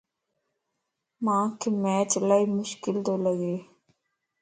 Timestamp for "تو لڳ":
3.05-3.39